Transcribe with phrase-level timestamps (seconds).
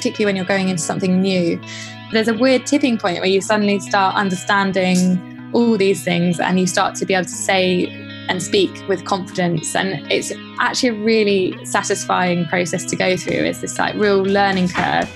[0.00, 1.60] particularly when you're going into something new.
[2.10, 5.20] There's a weird tipping point where you suddenly start understanding
[5.52, 7.84] all these things and you start to be able to say
[8.30, 9.76] and speak with confidence.
[9.76, 13.44] And it's actually a really satisfying process to go through.
[13.44, 15.14] It's this like real learning curve.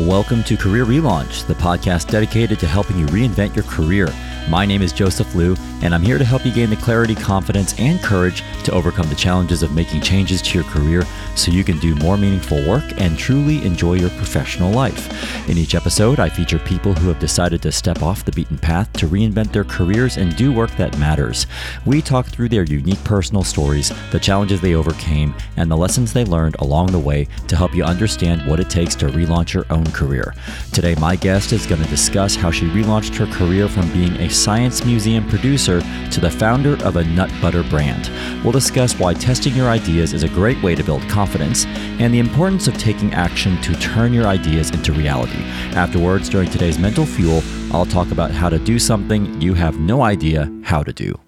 [0.00, 4.08] Welcome to Career Relaunch, the podcast dedicated to helping you reinvent your career.
[4.48, 7.74] My name is Joseph Liu, and I'm here to help you gain the clarity, confidence,
[7.78, 11.02] and courage to overcome the challenges of making changes to your career
[11.34, 15.48] so you can do more meaningful work and truly enjoy your professional life.
[15.48, 18.92] In each episode, I feature people who have decided to step off the beaten path
[18.94, 21.46] to reinvent their careers and do work that matters.
[21.86, 26.24] We talk through their unique personal stories, the challenges they overcame, and the lessons they
[26.26, 29.86] learned along the way to help you understand what it takes to relaunch your own
[29.86, 30.34] career.
[30.72, 34.33] Today, my guest is going to discuss how she relaunched her career from being a
[34.34, 35.80] science museum producer
[36.10, 38.10] to the founder of a nut butter brand.
[38.42, 41.64] We'll discuss why testing your ideas is a great way to build confidence
[41.98, 45.42] and the importance of taking action to turn your ideas into reality.
[45.74, 50.02] Afterwards, during today's Mental Fuel, I'll talk about how to do something you have no
[50.02, 51.18] idea how to do.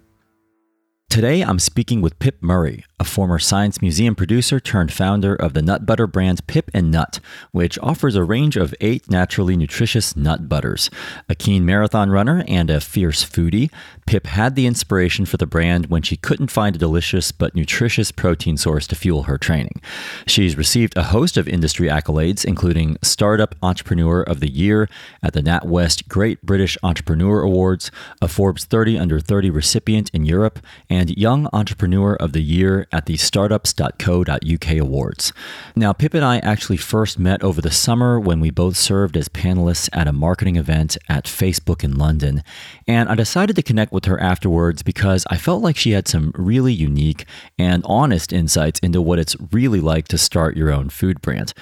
[1.09, 5.61] Today, I'm speaking with Pip Murray, a former Science Museum producer turned founder of the
[5.61, 10.49] nut butter brand Pip and Nut, which offers a range of eight naturally nutritious nut
[10.49, 10.89] butters.
[11.29, 13.71] A keen marathon runner and a fierce foodie,
[14.05, 18.11] Pip had the inspiration for the brand when she couldn't find a delicious but nutritious
[18.11, 19.81] protein source to fuel her training.
[20.27, 24.89] She's received a host of industry accolades, including Startup Entrepreneur of the Year
[25.23, 30.59] at the NatWest Great British Entrepreneur Awards, a Forbes 30 Under 30 recipient in Europe,
[30.89, 35.33] and Young Entrepreneur of the Year at the startups.co.uk awards.
[35.75, 39.29] Now, Pip and I actually first met over the summer when we both served as
[39.29, 42.43] panelists at a marketing event at Facebook in London.
[42.87, 46.31] And I decided to connect with her afterwards because I felt like she had some
[46.35, 47.25] really unique
[47.59, 51.53] and honest insights into what it's really like to start your own food brand.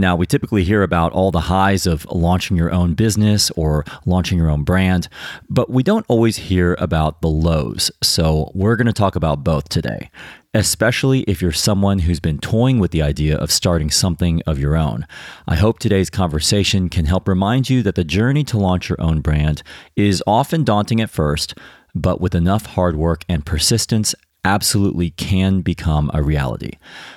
[0.00, 4.38] Now, we typically hear about all the highs of launching your own business or launching
[4.38, 5.08] your own brand,
[5.50, 7.90] but we don't always hear about the lows.
[8.02, 10.10] So, we're going to talk about both today
[10.52, 14.74] especially if you're someone who's been toying with the idea of starting something of your
[14.74, 15.06] own.
[15.46, 19.20] I hope today's conversation can help remind you that the journey to launch your own
[19.20, 19.62] brand
[19.94, 21.54] is often daunting at first,
[21.94, 24.12] but with enough hard work and persistence,
[24.44, 26.72] absolutely can become a reality.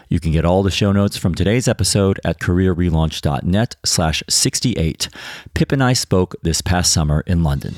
[0.09, 5.09] You can get all the show notes from today's episode at careerrelaunch.net slash 68.
[5.53, 7.73] Pip and I spoke this past summer in London.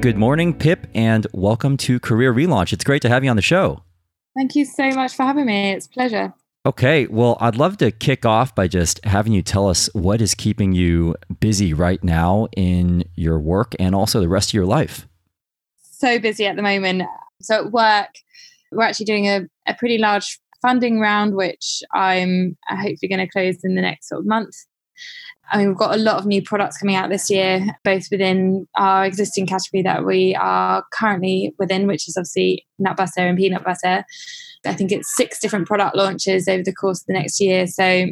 [0.00, 2.72] Good morning, Pip, and welcome to Career Relaunch.
[2.72, 3.82] It's great to have you on the show.
[4.36, 5.72] Thank you so much for having me.
[5.72, 6.32] It's a pleasure.
[6.64, 10.34] Okay, well, I'd love to kick off by just having you tell us what is
[10.34, 15.08] keeping you busy right now in your work and also the rest of your life.
[16.00, 17.02] So busy at the moment.
[17.42, 18.08] So at work,
[18.72, 23.28] we're actually doing a, a pretty large funding round, which I'm uh, hopefully going to
[23.28, 24.54] close in the next sort of month.
[25.52, 28.66] I mean, we've got a lot of new products coming out this year, both within
[28.76, 33.64] our existing category that we are currently within, which is obviously nut butter and peanut
[33.64, 34.04] butter.
[34.64, 37.66] I think it's six different product launches over the course of the next year.
[37.66, 38.06] So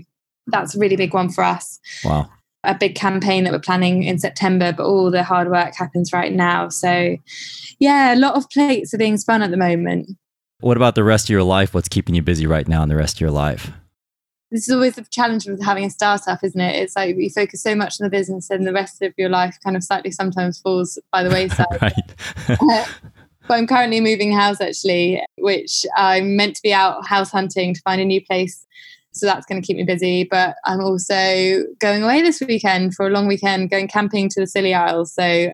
[0.48, 1.78] that's a really big one for us.
[2.04, 2.28] Wow.
[2.64, 6.32] A big campaign that we're planning in September, but all the hard work happens right
[6.32, 6.68] now.
[6.68, 7.16] So,
[7.78, 10.10] yeah, a lot of plates are being spun at the moment.
[10.60, 11.72] What about the rest of your life?
[11.72, 13.70] What's keeping you busy right now in the rest of your life?
[14.50, 16.76] this is always the challenge with having a startup, isn't it?
[16.76, 19.58] It's like you focus so much on the business and the rest of your life
[19.62, 21.66] kind of slightly sometimes falls by the wayside.
[22.48, 22.86] uh,
[23.48, 27.80] but I'm currently moving house actually, which I'm meant to be out house hunting to
[27.82, 28.64] find a new place.
[29.18, 30.24] So that's going to keep me busy.
[30.24, 34.46] But I'm also going away this weekend for a long weekend, going camping to the
[34.46, 35.14] Scilly Isles.
[35.14, 35.52] So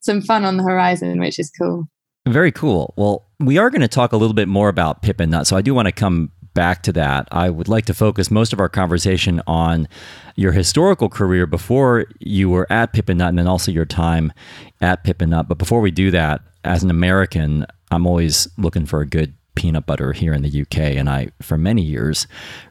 [0.00, 1.84] some fun on the horizon, which is cool.
[2.26, 2.94] Very cool.
[2.96, 5.46] Well, we are going to talk a little bit more about Pip and Nut.
[5.46, 8.52] So I do want to come back to that, I would like to focus most
[8.52, 9.88] of our conversation on
[10.36, 14.32] your historical career before you were at Pip and Nut and then also your time
[14.80, 15.48] at Pip and Nut.
[15.48, 19.84] But before we do that, as an American, I'm always looking for a good peanut
[19.84, 20.78] butter here in the UK.
[20.96, 22.26] And I, for many years,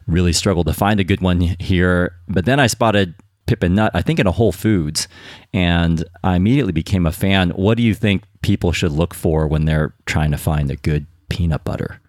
[0.08, 2.16] really struggled to find a good one here.
[2.26, 3.14] But then I spotted
[3.46, 5.06] Pip and Nut, I think in a Whole Foods,
[5.54, 7.50] and I immediately became a fan.
[7.50, 11.06] What do you think people should look for when they're trying to find a good
[11.28, 12.00] peanut butter?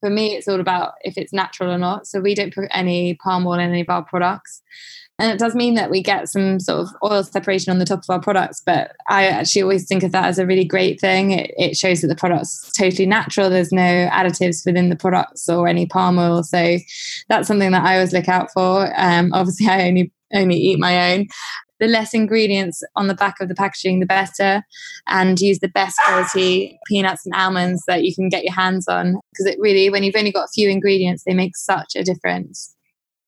[0.00, 2.06] for me, it's all about if it's natural or not.
[2.06, 4.62] So we don't put any palm oil in any of our products.
[5.20, 7.98] And it does mean that we get some sort of oil separation on the top
[7.98, 11.32] of our products, but I actually always think of that as a really great thing.
[11.32, 13.50] It, it shows that the product's totally natural.
[13.50, 16.42] There's no additives within the products or any palm oil.
[16.42, 16.78] So
[17.28, 18.90] that's something that I always look out for.
[18.98, 21.26] Um, obviously, I only only eat my own
[21.80, 24.62] the less ingredients on the back of the packaging, the better,
[25.08, 29.18] and use the best quality peanuts and almonds that you can get your hands on.
[29.32, 32.76] Because it really, when you've only got a few ingredients, they make such a difference.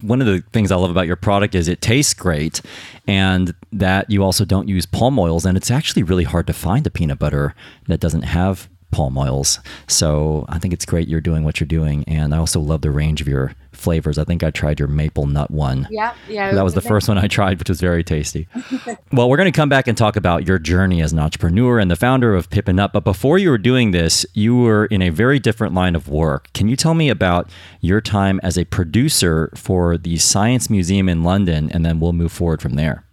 [0.02, 2.60] One of the things I love about your product is it tastes great
[3.06, 5.46] and that you also don't use palm oils.
[5.46, 7.54] And it's actually really hard to find a peanut butter
[7.86, 9.58] that doesn't have palm oils.
[9.88, 12.04] So I think it's great you're doing what you're doing.
[12.06, 14.18] And I also love the range of your flavors.
[14.18, 15.88] I think I tried your maple nut one.
[15.90, 16.52] Yeah, yeah.
[16.52, 18.46] That was the first one I tried, which was very tasty.
[19.12, 21.90] well, we're going to come back and talk about your journey as an entrepreneur and
[21.90, 22.92] the founder of Pip and Nut.
[22.92, 26.52] But before you were doing this, you were in a very different line of work.
[26.52, 27.50] Can you tell me about
[27.80, 31.70] your time as a producer for the Science Museum in London?
[31.72, 33.04] And then we'll move forward from there.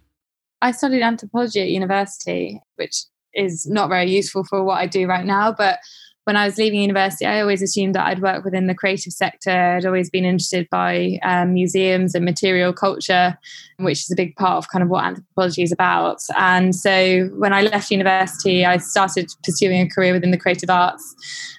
[0.62, 3.04] I studied anthropology at university, which
[3.34, 5.52] is not very useful for what I do right now.
[5.52, 5.78] But
[6.24, 9.50] when I was leaving university, I always assumed that I'd work within the creative sector.
[9.50, 13.38] I'd always been interested by um, museums and material culture,
[13.78, 16.18] which is a big part of kind of what anthropology is about.
[16.36, 21.14] And so when I left university, I started pursuing a career within the creative arts,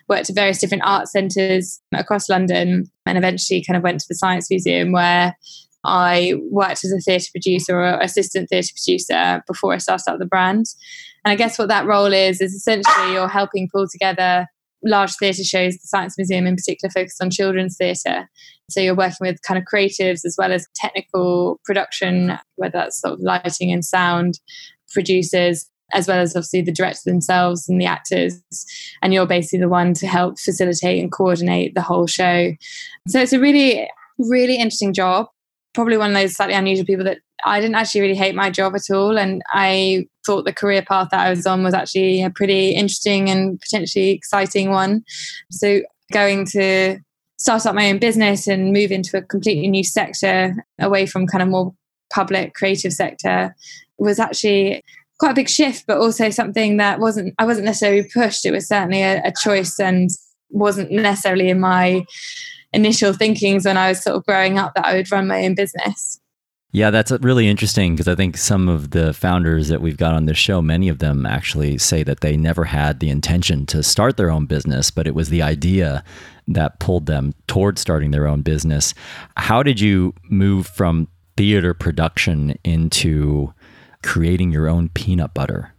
[0.07, 4.15] worked at various different art centres across London, and eventually kind of went to the
[4.15, 5.35] Science Museum where
[5.83, 10.65] I worked as a theatre producer or assistant theatre producer before I started the brand.
[11.23, 14.47] And I guess what that role is, is essentially you're helping pull together
[14.83, 18.27] large theatre shows, the Science Museum in particular focused on children's theatre.
[18.69, 23.13] So you're working with kind of creatives as well as technical production, whether that's sort
[23.13, 24.39] of lighting and sound,
[24.91, 28.41] producers, as well as obviously the directors themselves and the actors.
[29.01, 32.53] And you're basically the one to help facilitate and coordinate the whole show.
[33.07, 33.88] So it's a really,
[34.18, 35.27] really interesting job.
[35.73, 38.75] Probably one of those slightly unusual people that I didn't actually really hate my job
[38.75, 39.18] at all.
[39.18, 43.29] And I thought the career path that I was on was actually a pretty interesting
[43.29, 45.03] and potentially exciting one.
[45.50, 45.81] So
[46.12, 47.00] going to
[47.38, 51.41] start up my own business and move into a completely new sector away from kind
[51.41, 51.73] of more
[52.13, 53.56] public creative sector
[53.97, 54.83] was actually
[55.19, 58.45] quite a big shift, but also something that wasn't I wasn't necessarily pushed.
[58.45, 60.09] It was certainly a, a choice and
[60.50, 62.06] wasn't necessarily in my
[62.73, 65.56] initial thinkings when I was sort of growing up that I would run my own
[65.56, 66.19] business.
[66.73, 70.25] Yeah, that's really interesting because I think some of the founders that we've got on
[70.25, 74.15] this show, many of them actually say that they never had the intention to start
[74.15, 76.01] their own business, but it was the idea
[76.47, 78.94] that pulled them towards starting their own business.
[79.35, 83.53] How did you move from theater production into
[84.01, 85.70] creating your own peanut butter?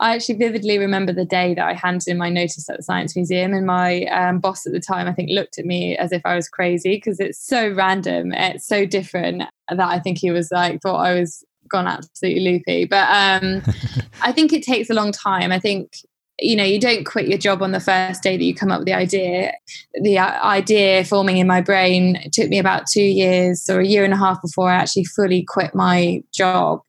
[0.00, 3.14] I actually vividly remember the day that I handed in my notice at the Science
[3.14, 6.22] Museum, and my um, boss at the time, I think, looked at me as if
[6.24, 10.50] I was crazy because it's so random, it's so different that I think he was
[10.50, 12.86] like thought I was gone absolutely loopy.
[12.86, 13.62] But um,
[14.22, 15.52] I think it takes a long time.
[15.52, 15.92] I think
[16.40, 18.80] you know, you don't quit your job on the first day that you come up
[18.80, 19.52] with the idea.
[20.00, 24.04] The uh, idea forming in my brain took me about two years or a year
[24.04, 26.80] and a half before I actually fully quit my job.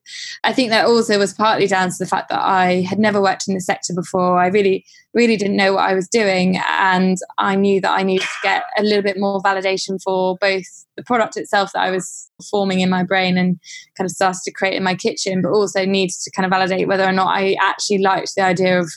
[0.44, 3.48] I think that also was partly down to the fact that I had never worked
[3.48, 4.40] in the sector before.
[4.40, 6.58] I really, really didn't know what I was doing.
[6.70, 10.66] And I knew that I needed to get a little bit more validation for both
[10.98, 13.60] the product itself that I was forming in my brain and
[13.98, 16.88] kind of started to create in my kitchen, but also needed to kind of validate
[16.88, 18.92] whether or not I actually liked the idea of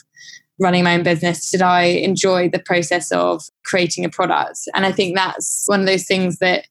[0.59, 4.59] running my own business did i enjoy the process of creating a product?
[4.73, 6.65] And i think that's one of those things that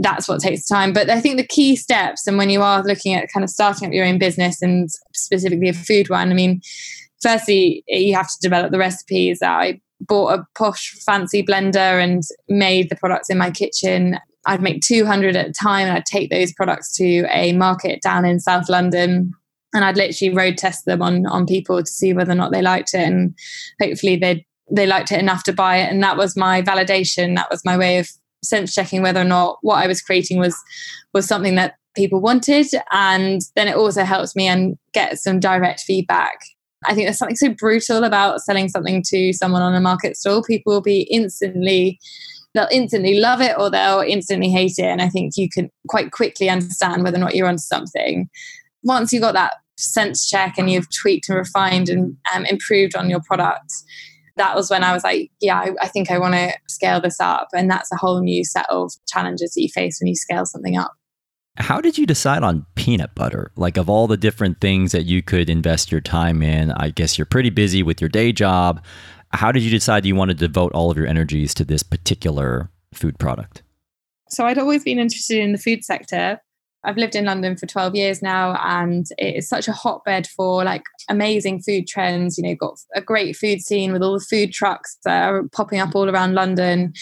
[0.00, 0.92] that's what takes time.
[0.92, 3.88] But i think the key steps and when you are looking at kind of starting
[3.88, 6.60] up your own business and specifically a food one i mean
[7.20, 9.40] firstly you have to develop the recipes.
[9.42, 14.18] I bought a posh fancy blender and made the products in my kitchen.
[14.46, 18.24] I'd make 200 at a time and i'd take those products to a market down
[18.24, 19.32] in south london
[19.74, 22.62] and I'd literally road test them on on people to see whether or not they
[22.62, 23.34] liked it, and
[23.80, 25.90] hopefully they they liked it enough to buy it.
[25.90, 27.36] And that was my validation.
[27.36, 28.08] That was my way of
[28.44, 30.56] sense checking whether or not what I was creating was
[31.12, 32.66] was something that people wanted.
[32.92, 36.38] And then it also helps me and get some direct feedback.
[36.84, 40.44] I think there's something so brutal about selling something to someone on a market stall.
[40.44, 41.98] People will be instantly
[42.54, 44.86] they'll instantly love it or they'll instantly hate it.
[44.86, 48.28] And I think you can quite quickly understand whether or not you're onto something
[48.82, 53.08] once you got that sense check and you've tweaked and refined and um, improved on
[53.08, 53.72] your product,
[54.36, 57.20] that was when I was like, yeah, I, I think I want to scale this
[57.20, 57.48] up.
[57.52, 60.76] And that's a whole new set of challenges that you face when you scale something
[60.76, 60.92] up.
[61.56, 63.50] How did you decide on peanut butter?
[63.56, 67.18] Like, of all the different things that you could invest your time in, I guess
[67.18, 68.82] you're pretty busy with your day job.
[69.32, 72.70] How did you decide you wanted to devote all of your energies to this particular
[72.94, 73.64] food product?
[74.28, 76.40] So, I'd always been interested in the food sector,
[76.84, 80.64] I've lived in London for 12 years now, and it is such a hotbed for
[80.64, 82.38] like amazing food trends.
[82.38, 85.80] You know, got a great food scene with all the food trucks that are popping
[85.80, 86.92] up all around London.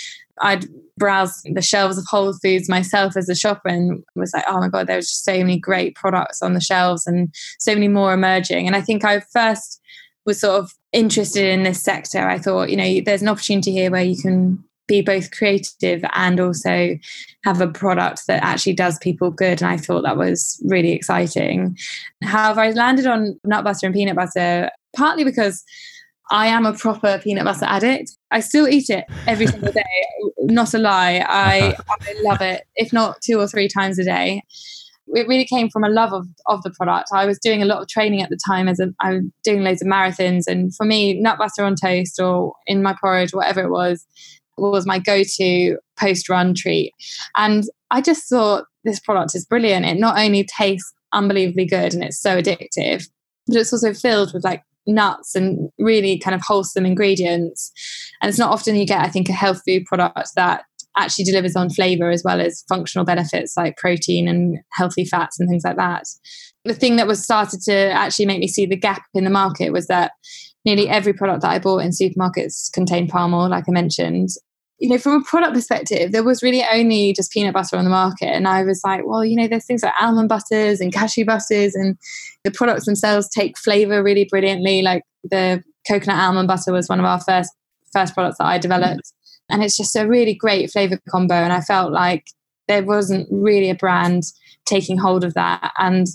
[0.41, 0.67] I'd
[0.99, 4.69] browse the shelves of Whole Foods myself as a shopper and was like, oh my
[4.69, 8.67] God, there's just so many great products on the shelves and so many more emerging.
[8.67, 9.81] And I think I first
[10.27, 12.29] was sort of interested in this sector.
[12.29, 16.41] I thought, you know, there's an opportunity here where you can be both creative and
[16.41, 16.97] also
[17.45, 19.63] have a product that actually does people good.
[19.63, 21.77] And I thought that was really exciting.
[22.23, 25.65] However, I landed on nut butter and peanut butter partly because
[26.31, 28.17] I am a proper peanut butter addict.
[28.31, 29.85] I still eat it every single day.
[30.41, 31.25] Not a lie.
[31.27, 31.97] I, uh-huh.
[32.01, 34.43] I love it, if not two or three times a day.
[35.09, 37.09] It really came from a love of, of the product.
[37.13, 39.63] I was doing a lot of training at the time as a, I was doing
[39.63, 40.49] loads of marathons.
[40.49, 44.05] And for me, nut butter on toast or in my porridge, whatever it was,
[44.57, 46.93] was my go-to post-run treat.
[47.37, 49.87] And I just thought this product is brilliant.
[49.87, 53.09] It not only tastes unbelievably good and it's so addictive,
[53.47, 57.73] but it's also filled with like nuts and really kind of wholesome ingredients.
[58.21, 60.65] And it's not often you get, I think, a health food product that
[60.97, 65.49] actually delivers on flavor as well as functional benefits like protein and healthy fats and
[65.49, 66.05] things like that.
[66.65, 69.71] The thing that was started to actually make me see the gap in the market
[69.71, 70.13] was that
[70.65, 74.31] nearly every product that I bought in supermarkets contained palm oil, like I mentioned
[74.79, 77.91] you know, from a product perspective, there was really only just peanut butter on the
[77.91, 78.27] market.
[78.27, 81.75] And I was like, well, you know, there's things like almond butters and cashew butters,
[81.75, 81.97] and
[82.45, 84.83] the products themselves take flavor really brilliantly.
[84.83, 87.51] Like the coconut almond butter was one of our first
[87.93, 89.13] first products that I developed.
[89.49, 91.35] And it's just a really great flavor combo.
[91.35, 92.27] And I felt like
[92.69, 94.25] there wasn't really a brand
[94.67, 95.73] taking hold of that.
[95.79, 96.07] And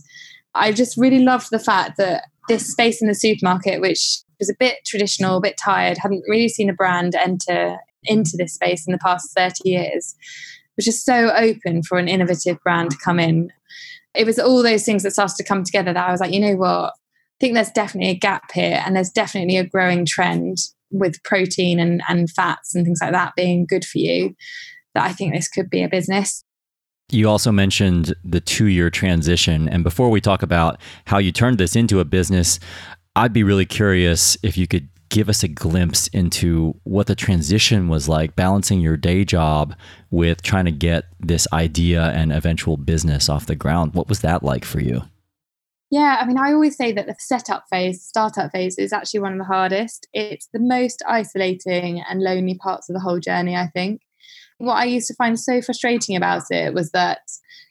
[0.53, 4.55] I just really loved the fact that this space in the supermarket, which was a
[4.59, 8.91] bit traditional, a bit tired, hadn't really seen a brand enter into this space in
[8.91, 10.15] the past 30 years,
[10.75, 13.51] which is so open for an innovative brand to come in.
[14.13, 16.39] It was all those things that started to come together that I was like, you
[16.39, 16.93] know what?
[16.93, 20.57] I think there's definitely a gap here, and there's definitely a growing trend
[20.91, 24.35] with protein and, and fats and things like that being good for you.
[24.93, 26.43] That I think this could be a business.
[27.11, 29.67] You also mentioned the two year transition.
[29.67, 32.59] And before we talk about how you turned this into a business,
[33.15, 37.89] I'd be really curious if you could give us a glimpse into what the transition
[37.89, 39.75] was like balancing your day job
[40.09, 43.93] with trying to get this idea and eventual business off the ground.
[43.93, 45.03] What was that like for you?
[45.91, 49.33] Yeah, I mean, I always say that the setup phase, startup phase, is actually one
[49.33, 50.07] of the hardest.
[50.13, 54.01] It's the most isolating and lonely parts of the whole journey, I think.
[54.59, 57.19] What I used to find so frustrating about it was that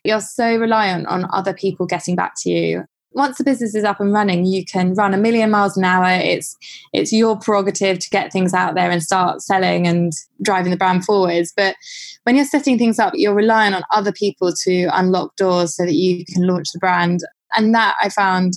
[0.04, 4.00] you're so reliant on other people getting back to you once the business is up
[4.00, 6.06] and running, you can run a million miles an hour.
[6.06, 6.56] It's
[6.92, 10.12] it's your prerogative to get things out there and start selling and
[10.42, 11.52] driving the brand forwards.
[11.56, 11.76] But
[12.22, 15.94] when you're setting things up, you're relying on other people to unlock doors so that
[15.94, 17.20] you can launch the brand.
[17.56, 18.54] And that I found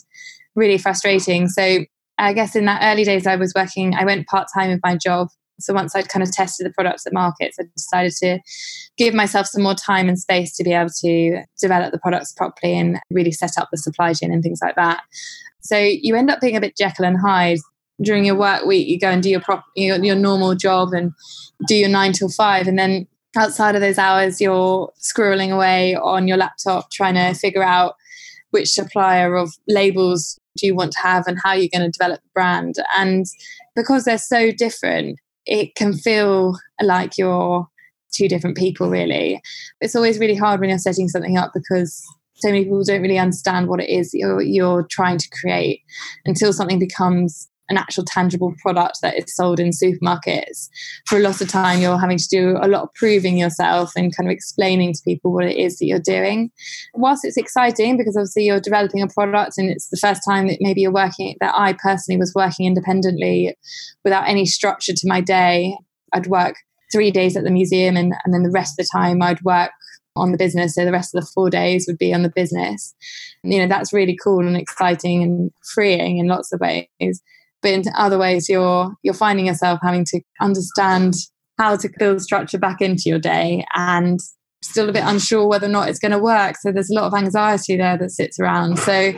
[0.55, 1.48] really frustrating.
[1.48, 1.79] So
[2.19, 3.95] I guess in that early days, I was working.
[3.95, 5.29] I went part time with my job
[5.60, 8.39] so once I'd kind of tested the products at markets, I decided to
[8.98, 12.77] give myself some more time and space to be able to develop the products properly
[12.77, 15.01] and really set up the supply chain and things like that.
[15.62, 17.60] So you end up being a bit Jekyll and Hyde.
[18.01, 21.12] During your work week, you go and do your prop, your, your normal job and
[21.67, 23.07] do your nine till five, and then
[23.38, 27.95] outside of those hours, you're squirreling away on your laptop trying to figure out
[28.51, 32.22] which supplier of labels do you want to have and how you're going to develop
[32.22, 32.75] the brand.
[32.95, 33.25] And
[33.75, 37.68] because they're so different, it can feel like you're
[38.14, 39.42] two different people really.
[39.82, 42.02] It's always really hard when you're setting something up because
[42.36, 45.82] so many people don't really understand what it is you're, you're trying to create
[46.26, 50.70] until something becomes an actual tangible product that is sold in supermarkets.
[51.08, 54.15] For a lot of time, you're having to do a lot of proving yourself and
[54.15, 56.51] kind of explaining to people what it is that you're doing.
[56.93, 60.58] Whilst it's exciting because obviously you're developing a product and it's the first time that
[60.60, 63.55] maybe you're working, that I personally was working independently
[64.03, 65.75] without any structure to my day.
[66.13, 66.55] I'd work
[66.91, 69.72] three days at the museum and, and then the rest of the time I'd work
[70.15, 70.75] on the business.
[70.75, 72.93] So the rest of the four days would be on the business.
[73.41, 77.22] You know, that's really cool and exciting and freeing in lots of ways
[77.63, 81.15] but in other ways you're you're finding yourself having to understand
[81.58, 84.20] how to build structure back into your day and
[84.62, 86.55] still a bit unsure whether or not it's going to work.
[86.58, 88.79] So there's a lot of anxiety there that sits around.
[88.79, 89.13] So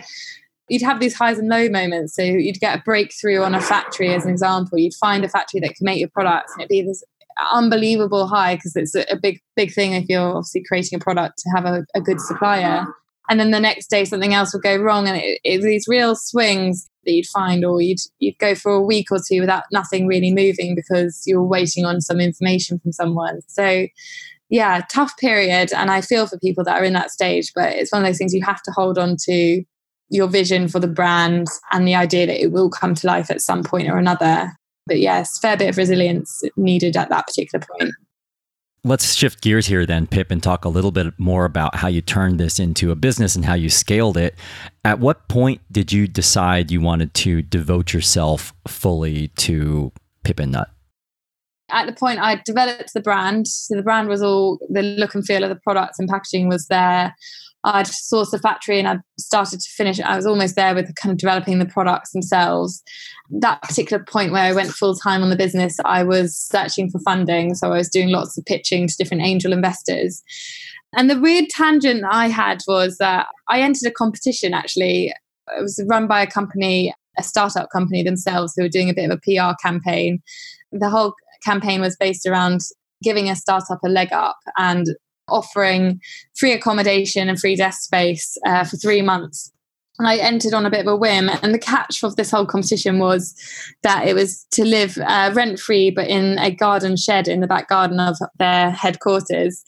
[0.69, 2.15] you'd have these highs and low moments.
[2.15, 4.77] So you'd get a breakthrough on a factory as an example.
[4.77, 7.03] You'd find a factory that can make your products and it'd be this
[7.51, 11.49] unbelievable high because it's a, big big thing if you're obviously creating a product to
[11.49, 12.85] have a, a good supplier
[13.29, 16.15] and then the next day something else would go wrong and it, it, these real
[16.15, 20.08] swings that you'd find or you'd you'd go for a week or two without nothing
[20.08, 23.41] really moving because you're waiting on some information from someone.
[23.48, 23.88] So
[24.50, 27.91] yeah tough period and i feel for people that are in that stage but it's
[27.91, 29.63] one of those things you have to hold on to
[30.10, 33.41] your vision for the brand and the idea that it will come to life at
[33.41, 34.51] some point or another.
[34.88, 37.94] But yes fair bit of resilience needed at that particular point
[38.85, 42.01] Let's shift gears here then, Pip, and talk a little bit more about how you
[42.01, 44.35] turned this into a business and how you scaled it.
[44.83, 49.91] At what point did you decide you wanted to devote yourself fully to
[50.23, 50.69] Pip and Nut?
[51.71, 55.25] At the point I developed the brand, so the brand was all the look and
[55.25, 57.15] feel of the products and packaging was there.
[57.65, 60.00] I'd sourced the factory and I'd started to finish.
[60.00, 62.84] I was almost there with kind of developing the products themselves.
[63.31, 67.00] That particular point where I went full time on the business, I was searching for
[67.00, 67.55] funding.
[67.55, 70.22] So I was doing lots of pitching to different angel investors.
[70.95, 75.07] And the weird tangent I had was that I entered a competition actually.
[75.57, 79.10] It was run by a company, a startup company themselves, who were doing a bit
[79.10, 80.22] of a PR campaign.
[80.72, 82.62] The whole campaign was based around
[83.03, 84.88] giving a startup a leg up and
[85.27, 86.01] offering
[86.38, 89.51] free accommodation and free desk space uh, for three months.
[89.99, 91.29] I entered on a bit of a whim.
[91.41, 93.33] And the catch of this whole competition was
[93.83, 97.47] that it was to live uh, rent free, but in a garden shed in the
[97.47, 99.63] back garden of their headquarters.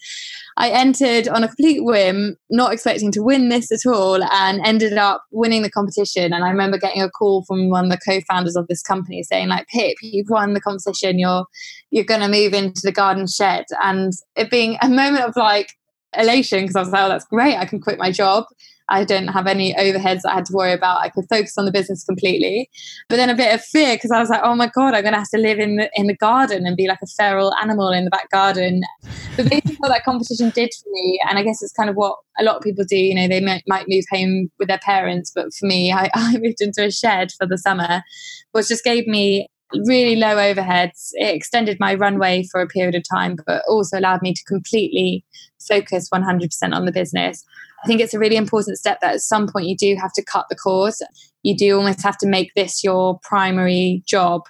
[0.58, 4.94] I entered on a complete whim, not expecting to win this at all, and ended
[4.94, 6.34] up winning the competition.
[6.34, 9.50] And I remember getting a call from one of the co-founders of this company saying,
[9.50, 11.20] like, Pip, you've won the competition.
[11.20, 11.46] You're
[11.92, 15.70] you're going to move into the garden shed, and it being a moment of like
[16.18, 17.56] elation because I was like, oh, that's great.
[17.56, 18.46] I can quit my job
[18.90, 21.02] I don't have any overheads I had to worry about.
[21.02, 22.70] I could focus on the business completely.
[23.10, 25.14] But then a bit of fear because I was like, oh my God, I'm going
[25.14, 27.90] to have to live in the, in the garden and be like a feral animal
[27.90, 28.82] in the back garden.
[29.36, 32.18] But basically, what that competition did for me, and I guess it's kind of what
[32.40, 35.32] a lot of people do, you know, they might, might move home with their parents.
[35.34, 38.04] But for me, I, I moved into a shed for the summer,
[38.54, 39.48] which just gave me
[39.86, 41.10] really low overheads.
[41.14, 45.26] It extended my runway for a period of time, but also allowed me to completely
[45.68, 47.44] focus 100% on the business.
[47.84, 50.24] I think it's a really important step that at some point you do have to
[50.24, 50.94] cut the cord.
[51.44, 54.42] You do almost have to make this your primary job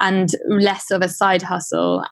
[0.00, 2.04] and less of a side hustle.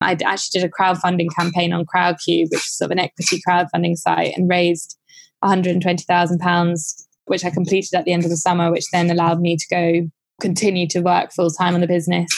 [0.00, 3.96] I actually did a crowdfunding campaign on Crowdcube, which is sort of an equity crowdfunding
[3.96, 4.98] site, and raised
[5.44, 9.66] £120,000, which I completed at the end of the summer, which then allowed me to
[9.70, 10.10] go
[10.40, 12.28] continue to work full time on the business,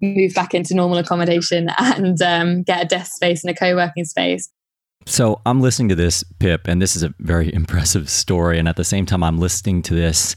[0.00, 4.04] move back into normal accommodation, and um, get a desk space and a co working
[4.04, 4.50] space.
[5.06, 8.58] So I'm listening to this, Pip, and this is a very impressive story.
[8.58, 10.36] And at the same time, I'm listening to this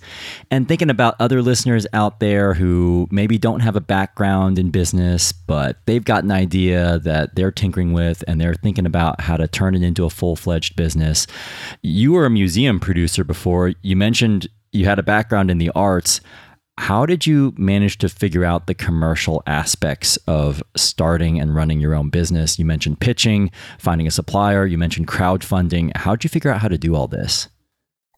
[0.51, 5.31] and thinking about other listeners out there who maybe don't have a background in business,
[5.31, 9.47] but they've got an idea that they're tinkering with and they're thinking about how to
[9.47, 11.27] turn it into a full fledged business.
[11.81, 13.73] You were a museum producer before.
[13.81, 16.21] You mentioned you had a background in the arts.
[16.79, 21.95] How did you manage to figure out the commercial aspects of starting and running your
[21.95, 22.59] own business?
[22.59, 25.95] You mentioned pitching, finding a supplier, you mentioned crowdfunding.
[25.97, 27.49] How did you figure out how to do all this?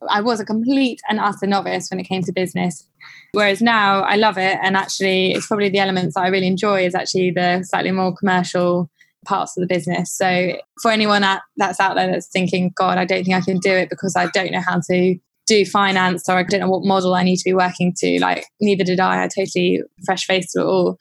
[0.10, 2.86] I was a complete and utter novice when it came to business.
[3.32, 4.58] Whereas now I love it.
[4.62, 8.16] And actually, it's probably the elements that I really enjoy is actually the slightly more
[8.16, 8.90] commercial
[9.26, 10.12] parts of the business.
[10.12, 11.26] So for anyone
[11.58, 14.28] that's out there that's thinking, God, I don't think I can do it because I
[14.28, 17.44] don't know how to do finance or I don't know what model I need to
[17.44, 18.20] be working to.
[18.22, 19.24] Like, neither did I.
[19.24, 20.98] I totally fresh faced it all.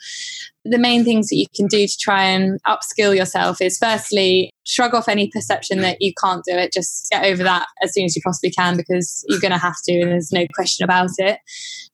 [0.65, 4.95] The main things that you can do to try and upskill yourself is firstly, shrug
[4.95, 6.73] off any perception that you can't do it.
[6.73, 9.77] Just get over that as soon as you possibly can because you're going to have
[9.85, 11.39] to, and there's no question about it.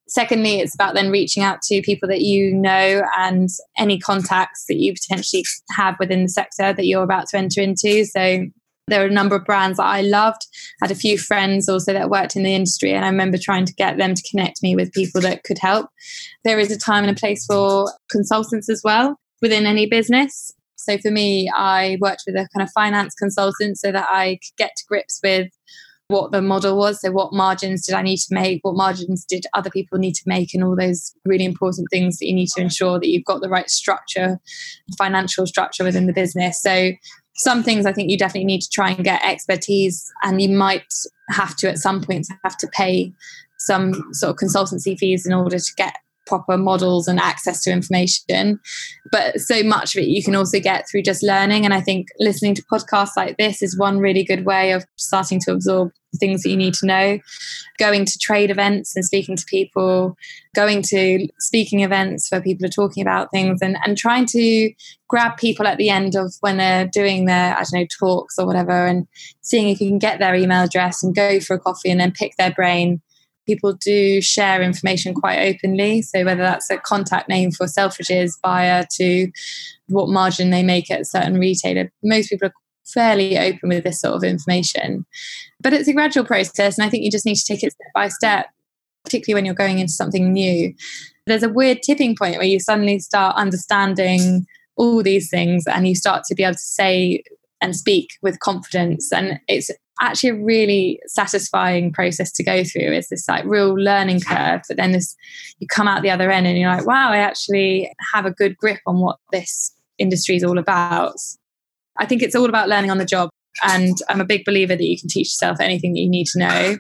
[0.09, 4.77] Secondly, it's about then reaching out to people that you know and any contacts that
[4.77, 8.05] you potentially have within the sector that you're about to enter into.
[8.05, 8.47] So
[8.87, 10.47] there were a number of brands that I loved.
[10.83, 13.65] I had a few friends also that worked in the industry, and I remember trying
[13.67, 15.89] to get them to connect me with people that could help.
[16.45, 20.53] There is a time and a place for consultants as well within any business.
[20.77, 24.57] So for me, I worked with a kind of finance consultant so that I could
[24.59, 25.49] get to grips with
[26.09, 27.01] what the model was.
[27.01, 28.61] So, what margins did I need to make?
[28.63, 30.53] What margins did other people need to make?
[30.53, 33.49] And all those really important things that you need to ensure that you've got the
[33.49, 34.39] right structure,
[34.99, 36.61] financial structure within the business.
[36.61, 36.93] So,
[37.37, 40.93] some things I think you definitely need to try and get expertise, and you might
[41.31, 43.13] have to at some points have to pay
[43.59, 48.61] some sort of consultancy fees in order to get proper models and access to information.
[49.11, 51.65] But so much of it you can also get through just learning.
[51.65, 55.41] And I think listening to podcasts like this is one really good way of starting
[55.41, 57.19] to absorb things that you need to know.
[57.79, 60.17] Going to trade events and speaking to people,
[60.55, 64.73] going to speaking events where people are talking about things and, and trying to
[65.09, 68.47] grab people at the end of when they're doing their, I don't know, talks or
[68.47, 69.07] whatever, and
[69.43, 72.13] seeing if you can get their email address and go for a coffee and then
[72.13, 73.03] pick their brain
[73.47, 76.03] people do share information quite openly.
[76.03, 79.31] So whether that's a contact name for Selfridges buyer to
[79.89, 82.55] what margin they make at a certain retailer, most people are
[82.87, 85.05] fairly open with this sort of information.
[85.61, 87.93] But it's a gradual process, and I think you just need to take it step
[87.95, 88.47] by step,
[89.05, 90.75] particularly when you're going into something new.
[91.27, 95.95] There's a weird tipping point where you suddenly start understanding all these things and you
[95.95, 97.23] start to be able to say
[97.61, 99.13] and speak with confidence.
[99.13, 102.93] And it's actually a really satisfying process to go through.
[102.93, 105.15] It's this like real learning curve, but then this
[105.59, 108.57] you come out the other end and you're like, wow, I actually have a good
[108.57, 111.15] grip on what this industry is all about.
[111.97, 113.31] I think it's all about learning on the job.
[113.63, 116.41] And I'm a big believer that you can teach yourself anything that you need to
[116.41, 116.77] know.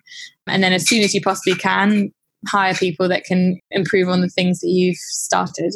[0.49, 2.11] And then as soon as you possibly can,
[2.49, 5.73] hire people that can improve on the things that you've started.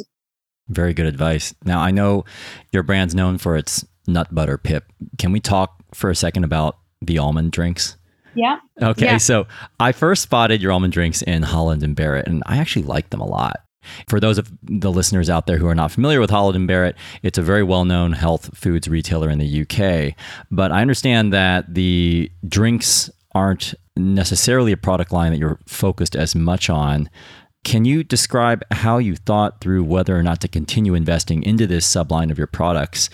[0.69, 1.55] Very good advice.
[1.65, 2.25] Now, I know
[2.73, 4.85] your brand's known for its nut butter pip.
[5.19, 7.97] Can we talk for a second about the almond drinks?
[8.35, 8.59] Yeah.
[8.81, 9.07] Okay.
[9.07, 9.17] Yeah.
[9.17, 9.47] So
[9.81, 13.21] I first spotted your almond drinks in Holland and Barrett, and I actually like them
[13.21, 13.61] a lot.
[14.09, 16.95] For those of the listeners out there who are not familiar with Holland and Barrett,
[17.23, 20.15] it's a very well-known health foods retailer in the UK.
[20.51, 26.35] But I understand that the drinks aren't necessarily a product line that you're focused as
[26.35, 27.09] much on.
[27.65, 31.87] Can you describe how you thought through whether or not to continue investing into this
[31.87, 33.11] subline of your products?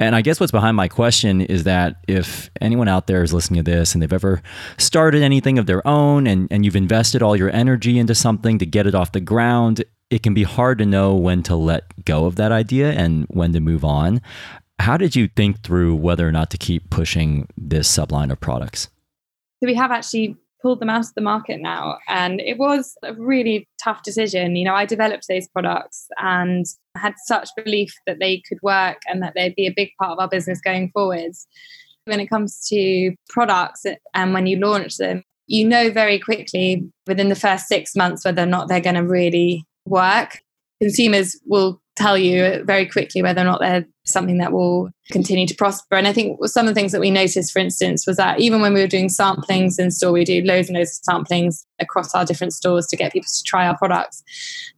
[0.00, 3.62] And I guess what's behind my question is that if anyone out there is listening
[3.62, 4.40] to this and they've ever
[4.78, 8.66] started anything of their own and, and you've invested all your energy into something to
[8.66, 12.24] get it off the ground, it can be hard to know when to let go
[12.24, 14.22] of that idea and when to move on.
[14.78, 18.88] How did you think through whether or not to keep pushing this subline of products?
[19.62, 21.98] So we have actually pulled them out of the market now.
[22.08, 24.56] And it was a really tough decision.
[24.56, 29.22] You know, I developed those products and had such belief that they could work and
[29.22, 31.46] that they'd be a big part of our business going forwards.
[32.04, 37.28] When it comes to products and when you launch them, you know very quickly within
[37.28, 40.42] the first six months whether or not they're going to really work.
[40.80, 45.54] Consumers will tell you very quickly whether or not they're something that will continue to
[45.54, 45.94] prosper.
[45.94, 48.60] And I think some of the things that we noticed, for instance, was that even
[48.60, 52.14] when we were doing samplings in store, we do loads and loads of samplings across
[52.14, 54.22] our different stores to get people to try our products.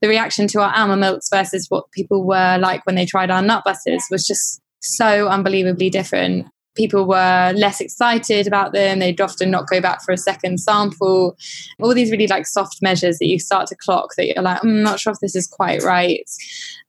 [0.01, 3.43] The reaction to our almond milks versus what people were like when they tried our
[3.43, 8.99] nut butters was just so unbelievably different people were less excited about them.
[8.99, 11.37] They'd often not go back for a second sample.
[11.81, 14.83] All these really like soft measures that you start to clock that you're like, I'm
[14.83, 16.29] not sure if this is quite right.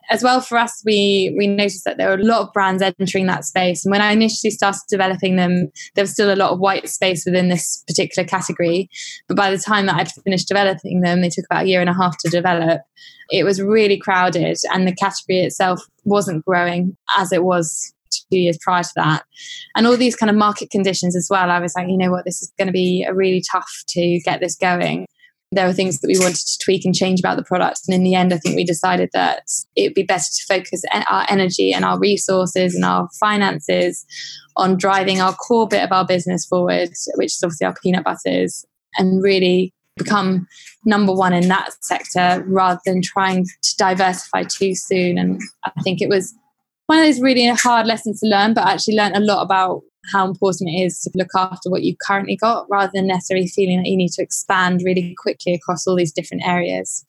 [0.10, 3.28] As well for us, we we noticed that there were a lot of brands entering
[3.28, 3.86] that space.
[3.86, 7.26] And when I initially started developing them, there was still a lot of white space
[7.26, 8.90] within this particular category.
[9.28, 11.90] But by the time that I'd finished developing them, they took about a year and
[11.90, 12.82] a half to develop.
[13.30, 18.58] It was really crowded and the category itself wasn't growing as it was two years
[18.62, 19.24] prior to that.
[19.76, 21.50] And all these kind of market conditions as well.
[21.50, 24.20] I was like, you know what, this is going to be a really tough to
[24.24, 25.08] get this going.
[25.54, 27.82] There were things that we wanted to tweak and change about the product.
[27.88, 29.44] And in the end, I think we decided that
[29.76, 34.06] it would be better to focus our energy and our resources and our finances
[34.56, 38.66] on driving our core bit of our business forward, which is obviously our peanut butters,
[38.98, 40.48] and really become
[40.86, 45.18] number one in that sector rather than trying to diversify too soon.
[45.18, 46.34] And I think it was
[46.88, 49.82] one of those really hard lessons to learn, but I actually learned a lot about
[50.12, 53.78] how important it is to look after what you've currently got rather than necessarily feeling
[53.78, 57.06] that you need to expand really quickly across all these different areas.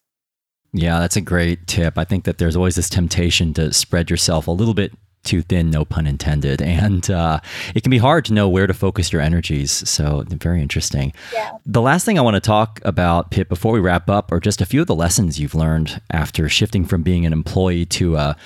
[0.72, 1.96] Yeah, that's a great tip.
[1.96, 4.92] I think that there's always this temptation to spread yourself a little bit
[5.24, 6.62] too thin, no pun intended.
[6.84, 7.40] And uh,
[7.74, 9.70] it can be hard to know where to focus your energies.
[9.88, 11.14] So, very interesting.
[11.32, 11.52] Yeah.
[11.64, 14.60] The last thing I want to talk about, Pip, before we wrap up, are just
[14.60, 18.36] a few of the lessons you've learned after shifting from being an employee to a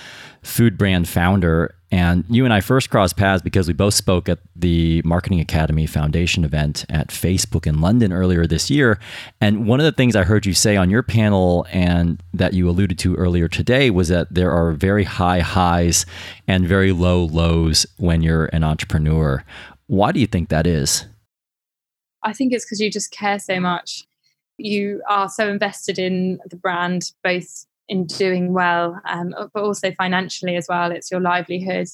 [0.42, 1.74] food brand founder.
[1.90, 5.86] And you and I first crossed paths because we both spoke at the Marketing Academy
[5.86, 8.98] Foundation event at Facebook in London earlier this year.
[9.40, 12.68] And one of the things I heard you say on your panel and that you
[12.68, 16.04] alluded to earlier today was that there are very high highs
[16.46, 19.42] and very low lows when you're an entrepreneur.
[19.86, 21.06] Why do you think that is?
[22.22, 24.04] I think it's because you just care so much.
[24.58, 30.56] You are so invested in the brand, both in doing well, um, but also financially
[30.56, 30.92] as well.
[30.92, 31.88] It's your livelihood.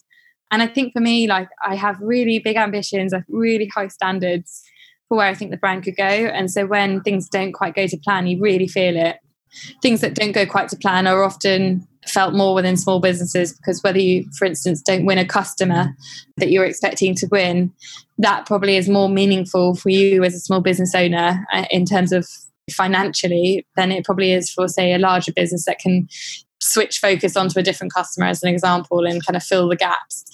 [0.51, 3.89] And I think for me, like I have really big ambitions, I have really high
[3.89, 4.63] standards
[5.09, 6.05] for where I think the brand could go.
[6.05, 9.17] And so when things don't quite go to plan, you really feel it.
[9.83, 13.83] Things that don't go quite to plan are often felt more within small businesses because
[13.83, 15.95] whether you, for instance, don't win a customer
[16.37, 17.73] that you're expecting to win,
[18.19, 22.13] that probably is more meaningful for you as a small business owner uh, in terms
[22.13, 22.29] of
[22.71, 26.09] financially than it probably is for, say, a larger business that can
[26.61, 30.25] switch focus onto a different customer, as an example, and kind of fill the gaps.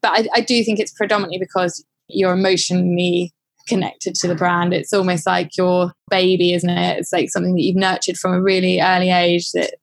[0.00, 3.32] But I, I do think it's predominantly because you're emotionally
[3.66, 4.74] connected to the brand.
[4.74, 6.98] It's almost like your baby, isn't it?
[6.98, 9.74] It's like something that you've nurtured from a really early age that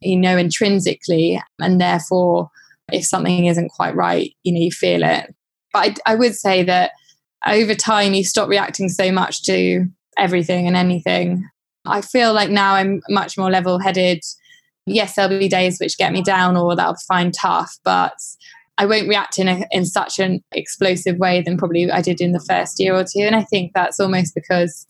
[0.00, 2.50] you know intrinsically, and therefore,
[2.92, 5.34] if something isn't quite right, you know, you feel it.
[5.72, 6.92] But I, I would say that
[7.46, 9.86] over time, you stop reacting so much to
[10.18, 11.48] everything and anything.
[11.84, 14.20] I feel like now I'm much more level headed.
[14.86, 18.14] Yes, there'll be days which get me down or that I'll find tough, but
[18.78, 22.32] I won't react in, a, in such an explosive way than probably I did in
[22.32, 23.22] the first year or two.
[23.22, 24.86] And I think that's almost because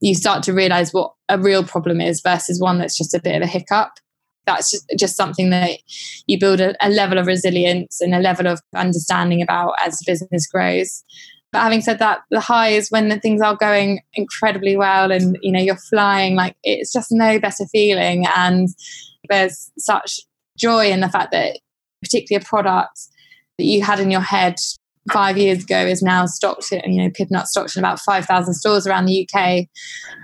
[0.00, 3.36] you start to realize what a real problem is versus one that's just a bit
[3.36, 3.90] of a hiccup.
[4.48, 5.78] that's just, just something that
[6.26, 10.46] you build a, a level of resilience and a level of understanding about as business
[10.46, 11.04] grows.
[11.52, 15.38] But having said that, the high is when the things are going incredibly well and
[15.42, 18.68] you know you're flying like it's just no better feeling and
[19.28, 20.20] there's such
[20.58, 21.58] joy in the fact that
[22.02, 23.00] particularly a product
[23.58, 24.56] that you had in your head
[25.12, 28.54] five years ago is now stocked in, you know, Pip Nut stocked in about 5,000
[28.54, 29.66] stores around the UK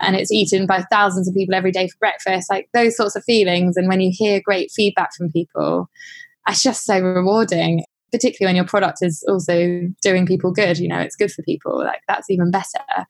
[0.00, 2.50] and it's eaten by thousands of people every day for breakfast.
[2.50, 3.76] Like those sorts of feelings.
[3.76, 5.88] And when you hear great feedback from people,
[6.48, 7.84] it's just so rewarding,
[8.14, 10.78] particularly when your product is also doing people good.
[10.78, 11.78] You know, it's good for people.
[11.78, 13.06] Like that's even better.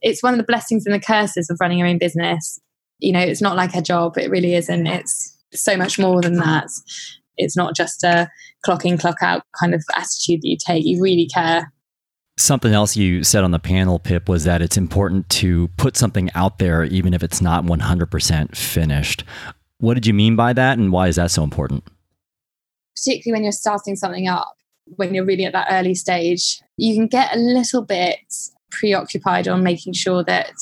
[0.00, 2.60] It's one of the blessings and the curses of running your own business.
[3.00, 4.16] You know, it's not like a job.
[4.16, 4.86] It really isn't.
[4.86, 6.68] It's so much more than that
[7.38, 8.28] it's not just a
[8.64, 10.84] clock in, clock out kind of attitude that you take.
[10.84, 11.72] You really care.
[12.36, 16.30] Something else you said on the panel, Pip, was that it's important to put something
[16.34, 19.24] out there, even if it's not 100% finished.
[19.78, 21.84] What did you mean by that, and why is that so important?
[23.04, 24.56] Particularly when you're starting something up,
[24.96, 28.18] when you're really at that early stage, you can get a little bit
[28.70, 30.52] preoccupied on making sure that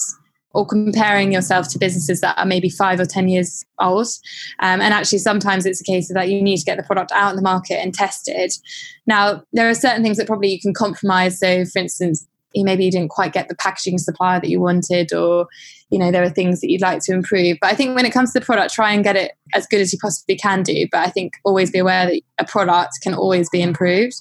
[0.56, 4.06] or comparing yourself to businesses that are maybe five or 10 years old.
[4.60, 7.12] Um, and actually, sometimes it's a case of that you need to get the product
[7.12, 8.52] out in the market and tested.
[9.06, 11.38] Now, there are certain things that probably you can compromise.
[11.38, 12.26] So, for instance,
[12.64, 15.46] maybe you didn't quite get the packaging supplier that you wanted, or
[15.90, 17.58] you know, there are things that you'd like to improve.
[17.60, 19.80] But I think when it comes to the product, try and get it as good
[19.80, 20.86] as you possibly can do.
[20.90, 24.20] But I think always be aware that a product can always be improved.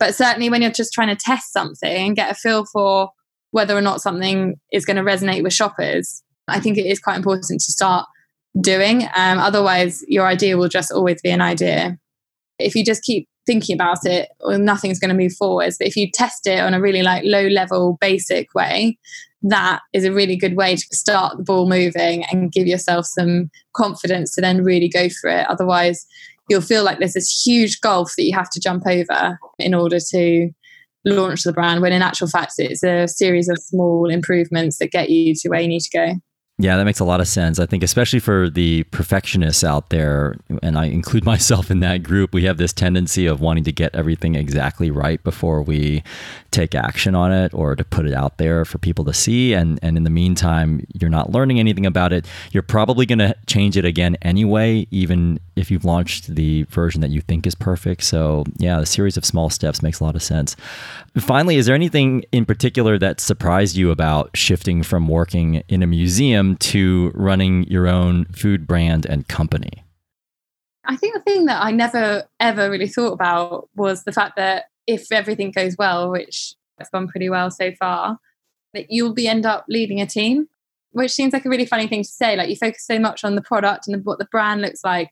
[0.00, 3.10] But certainly when you're just trying to test something, and get a feel for
[3.52, 7.16] whether or not something is going to resonate with shoppers, I think it is quite
[7.16, 8.06] important to start
[8.60, 9.04] doing.
[9.14, 11.98] Um, otherwise, your idea will just always be an idea.
[12.58, 15.78] If you just keep thinking about it, well, nothing's going to move forwards.
[15.78, 18.98] But if you test it on a really like low level, basic way,
[19.42, 23.50] that is a really good way to start the ball moving and give yourself some
[23.74, 25.46] confidence to then really go for it.
[25.48, 26.06] Otherwise,
[26.48, 29.98] you'll feel like there's this huge gulf that you have to jump over in order
[30.10, 30.50] to
[31.04, 35.08] launch the brand when in actual fact it's a series of small improvements that get
[35.08, 36.14] you to where you need to go
[36.58, 37.58] yeah, that makes a lot of sense.
[37.58, 42.32] I think, especially for the perfectionists out there, and I include myself in that group,
[42.32, 46.02] we have this tendency of wanting to get everything exactly right before we
[46.52, 49.52] take action on it or to put it out there for people to see.
[49.52, 52.26] And, and in the meantime, you're not learning anything about it.
[52.52, 57.10] You're probably going to change it again anyway, even if you've launched the version that
[57.10, 58.02] you think is perfect.
[58.04, 60.54] So, yeah, a series of small steps makes a lot of sense.
[61.18, 65.86] Finally, is there anything in particular that surprised you about shifting from working in a
[65.86, 66.56] museum?
[66.66, 69.84] to running your own food brand and company?
[70.84, 74.66] I think the thing that I never ever really thought about was the fact that
[74.86, 78.18] if everything goes well, which has gone pretty well so far,
[78.74, 80.48] that you'll be end up leading a team,
[80.90, 82.36] which seems like a really funny thing to say.
[82.36, 85.10] Like you focus so much on the product and what the brand looks like.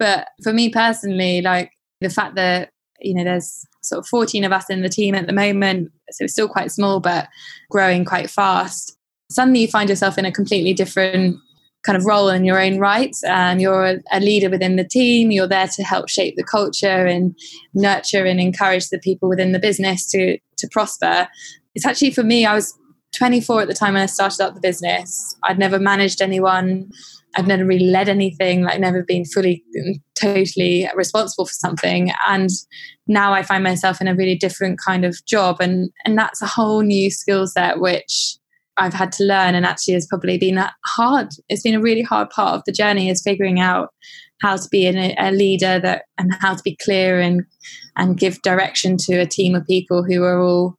[0.00, 4.50] But for me personally, like the fact that, you know, there's sort of 14 of
[4.50, 7.28] us in the team at the moment, so it's still quite small, but
[7.70, 8.96] growing quite fast
[9.30, 11.38] suddenly you find yourself in a completely different
[11.82, 15.30] kind of role in your own right and um, you're a leader within the team
[15.30, 17.34] you're there to help shape the culture and
[17.72, 21.26] nurture and encourage the people within the business to to prosper.
[21.74, 22.76] It's actually for me i was
[23.16, 25.36] 24 at the time when i started up the business.
[25.44, 26.90] I'd never managed anyone
[27.36, 29.62] i've never really led anything like never been fully
[30.14, 32.50] totally responsible for something and
[33.06, 36.46] now i find myself in a really different kind of job and and that's a
[36.46, 38.36] whole new skill set which
[38.76, 41.28] I've had to learn and actually has probably been hard.
[41.50, 43.90] It's been a really hard part of the journey is figuring out
[44.40, 47.44] how to be a, a leader that and how to be clear and
[47.96, 50.76] and give direction to a team of people who are all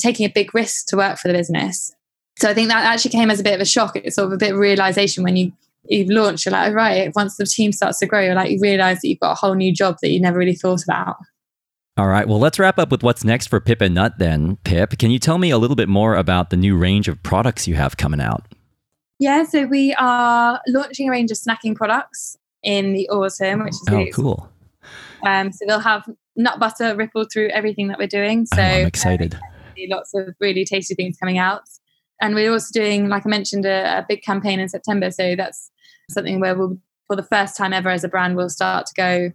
[0.00, 1.92] taking a big risk to work for the business.
[2.38, 3.94] So I think that actually came as a bit of a shock.
[3.94, 5.52] It's sort of a bit of realization when you
[5.86, 8.58] you've launched, you're like, oh, right, once the team starts to grow, you're like you
[8.60, 11.16] realize that you've got a whole new job that you never really thought about.
[11.96, 12.26] All right.
[12.26, 14.56] Well, let's wrap up with what's next for Pip and Nut then.
[14.64, 17.68] Pip, can you tell me a little bit more about the new range of products
[17.68, 18.46] you have coming out?
[19.20, 23.84] Yeah, so we are launching a range of snacking products in the autumn, which is
[23.88, 24.50] oh really cool.
[25.24, 28.44] Um, so we'll have nut butter rippled through everything that we're doing.
[28.46, 29.34] So oh, I'm excited.
[29.34, 29.38] Uh,
[29.88, 31.62] lots of really tasty things coming out,
[32.20, 35.10] and we're also doing, like I mentioned, a, a big campaign in September.
[35.10, 35.70] So that's
[36.10, 39.32] something where we'll, for the first time ever as a brand, we'll start to go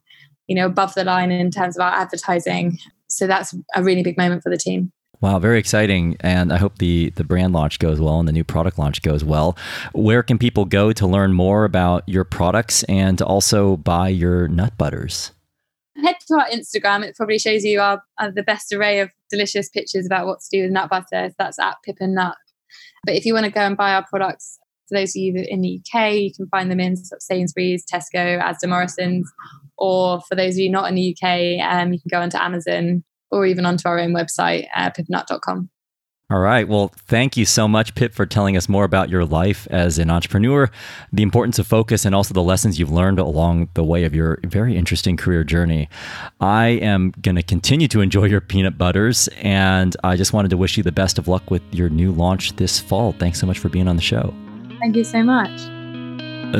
[0.49, 4.17] you know above the line in terms of our advertising so that's a really big
[4.17, 6.15] moment for the team Wow, very exciting.
[6.21, 9.21] And I hope the, the brand launch goes well and the new product launch goes
[9.21, 9.57] well.
[9.91, 14.47] Where can people go to learn more about your products and to also buy your
[14.47, 15.33] nut butters?
[16.01, 17.03] Head to our Instagram.
[17.03, 20.47] It probably shows you our, our, the best array of delicious pictures about what to
[20.49, 21.33] do with nut butter.
[21.37, 22.37] That's at Pip and Nut.
[23.05, 25.61] But if you want to go and buy our products, for those of you in
[25.61, 29.31] the UK, you can find them in Sainsbury's, Tesco, Asda Morrison's.
[29.77, 33.03] Or for those of you not in the UK, um, you can go onto Amazon
[33.31, 35.69] or even onto our own website, uh, pipnut.com.
[36.31, 36.67] All right.
[36.67, 40.11] Well, thank you so much, Pip, for telling us more about your life as an
[40.11, 40.69] entrepreneur,
[41.11, 44.39] the importance of focus, and also the lessons you've learned along the way of your
[44.43, 45.89] very interesting career journey.
[46.39, 50.57] I am going to continue to enjoy your peanut butters, and I just wanted to
[50.57, 53.13] wish you the best of luck with your new launch this fall.
[53.13, 54.31] Thanks so much for being on the show.
[54.79, 55.59] Thank you so much.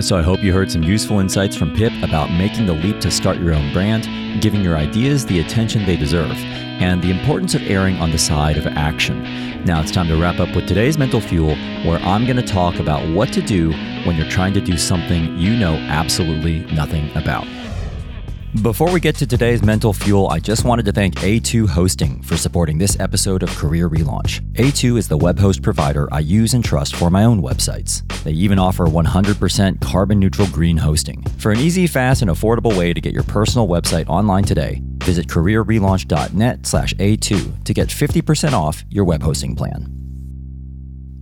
[0.04, 3.12] So, I hope you heard some useful insights from Pip about making the leap to
[3.12, 6.38] start your own brand, giving your ideas the attention they deserve
[6.80, 9.24] and the importance of erring on the side of action.
[9.66, 12.80] Now it's time to wrap up with today's Mental Fuel, where I'm going to talk
[12.80, 13.72] about what to do
[14.06, 17.46] when you're trying to do something you know absolutely nothing about.
[18.50, 22.36] Before we get to today's mental fuel, I just wanted to thank A2 Hosting for
[22.36, 24.42] supporting this episode of Career Relaunch.
[24.54, 28.02] A2 is the web host provider I use and trust for my own websites.
[28.24, 31.24] They even offer 100% carbon neutral green hosting.
[31.38, 35.28] For an easy, fast, and affordable way to get your personal website online today, visit
[35.28, 39.99] careerrelaunch.net/a2 to get 50% off your web hosting plan.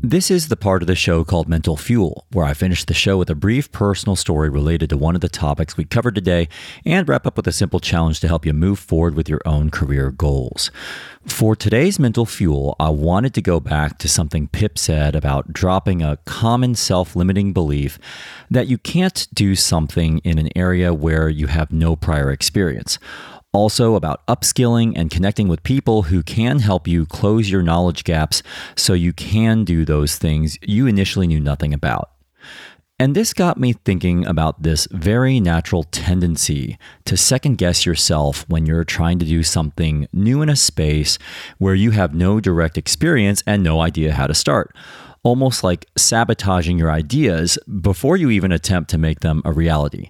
[0.09, 3.17] This is the part of the show called Mental Fuel, where I finish the show
[3.17, 6.47] with a brief personal story related to one of the topics we covered today
[6.85, 9.69] and wrap up with a simple challenge to help you move forward with your own
[9.69, 10.71] career goals.
[11.25, 16.01] For today's Mental Fuel, I wanted to go back to something Pip said about dropping
[16.01, 17.99] a common self limiting belief
[18.49, 22.97] that you can't do something in an area where you have no prior experience
[23.57, 28.43] also about upskilling and connecting with people who can help you close your knowledge gaps
[28.75, 32.11] so you can do those things you initially knew nothing about.
[32.99, 38.67] And this got me thinking about this very natural tendency to second guess yourself when
[38.67, 41.17] you're trying to do something new in a space
[41.57, 44.75] where you have no direct experience and no idea how to start.
[45.23, 50.09] Almost like sabotaging your ideas before you even attempt to make them a reality.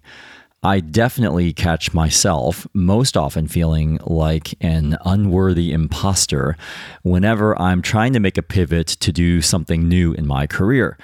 [0.63, 6.58] I definitely catch myself most often feeling like an unworthy imposter
[7.04, 10.98] whenever I'm trying to make a pivot to do something new in my career.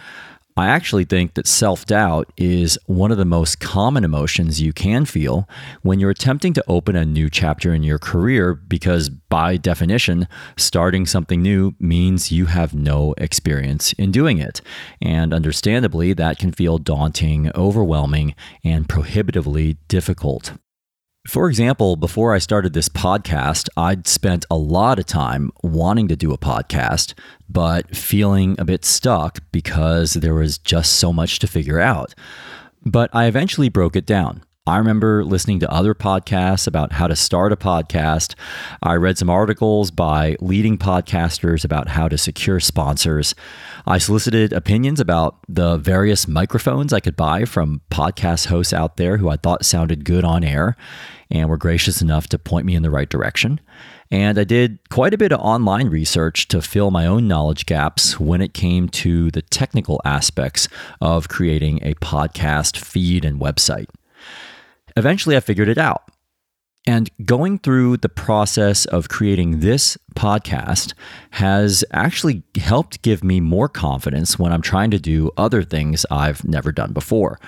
[0.56, 5.06] I actually think that self doubt is one of the most common emotions you can
[5.06, 5.50] feel
[5.82, 11.08] when you're attempting to open a new chapter in your career because, by definition, starting
[11.08, 14.62] something new means you have no experience in doing it.
[15.02, 20.54] And understandably, that can feel daunting, overwhelming, and prohibitively difficult.
[21.28, 26.18] For example, before I started this podcast, I'd spent a lot of time wanting to
[26.18, 27.14] do a podcast,
[27.48, 32.14] but feeling a bit stuck because there was just so much to figure out.
[32.86, 34.44] But I eventually broke it down.
[34.66, 38.36] I remember listening to other podcasts about how to start a podcast.
[38.82, 43.36] I read some articles by leading podcasters about how to secure sponsors.
[43.86, 49.18] I solicited opinions about the various microphones I could buy from podcast hosts out there
[49.18, 50.78] who I thought sounded good on air
[51.34, 53.60] and were gracious enough to point me in the right direction.
[54.12, 58.20] And I did quite a bit of online research to fill my own knowledge gaps
[58.20, 60.70] when it came to the technical aspects
[61.02, 63.88] of creating a podcast feed and website.
[64.96, 66.04] Eventually, I figured it out.
[66.86, 70.94] And going through the process of creating this podcast
[71.32, 76.44] has actually helped give me more confidence when I'm trying to do other things I've
[76.44, 77.40] never done before.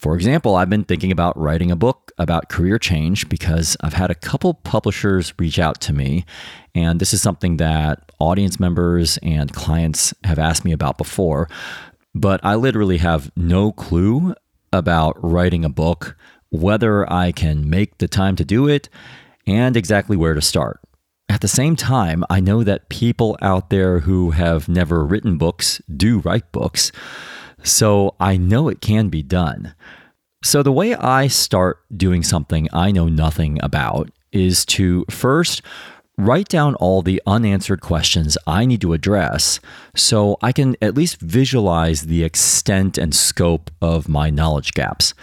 [0.00, 4.10] For example, I've been thinking about writing a book about career change because I've had
[4.10, 6.24] a couple publishers reach out to me.
[6.74, 11.50] And this is something that audience members and clients have asked me about before.
[12.14, 14.34] But I literally have no clue
[14.72, 16.16] about writing a book
[16.48, 18.88] whether I can make the time to do it,
[19.46, 20.80] and exactly where to start.
[21.28, 25.80] At the same time, I know that people out there who have never written books
[25.94, 26.90] do write books,
[27.62, 29.74] so I know it can be done.
[30.42, 35.60] So, the way I start doing something I know nothing about is to first
[36.16, 39.58] write down all the unanswered questions I need to address
[39.94, 45.14] so I can at least visualize the extent and scope of my knowledge gaps.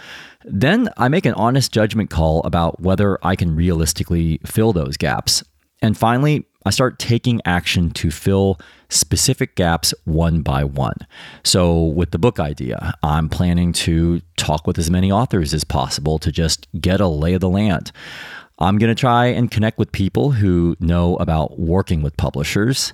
[0.44, 5.44] Then I make an honest judgment call about whether I can realistically fill those gaps.
[5.80, 8.60] And finally, I start taking action to fill
[8.90, 10.96] specific gaps one by one.
[11.42, 16.18] So, with the book idea, I'm planning to talk with as many authors as possible
[16.18, 17.90] to just get a lay of the land.
[18.58, 22.92] I'm going to try and connect with people who know about working with publishers.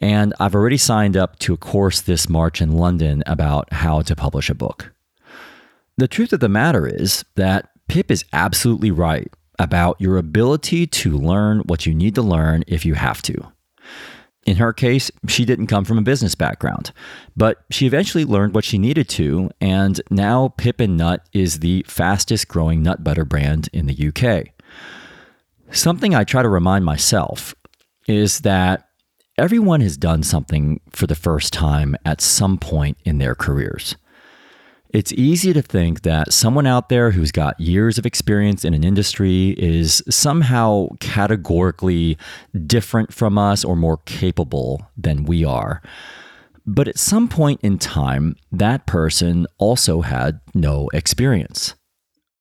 [0.00, 4.14] And I've already signed up to a course this March in London about how to
[4.14, 4.92] publish a book.
[5.96, 11.16] The truth of the matter is that Pip is absolutely right about your ability to
[11.16, 13.52] learn what you need to learn if you have to.
[14.46, 16.92] In her case, she didn't come from a business background,
[17.36, 21.84] but she eventually learned what she needed to, and now Pip and Nut is the
[21.86, 24.54] fastest growing nut butter brand in the UK.
[25.70, 27.54] Something I try to remind myself
[28.06, 28.88] is that
[29.36, 33.96] everyone has done something for the first time at some point in their careers.
[34.90, 38.84] It's easy to think that someone out there who's got years of experience in an
[38.84, 42.16] industry is somehow categorically
[42.66, 45.82] different from us or more capable than we are.
[46.64, 51.74] But at some point in time, that person also had no experience.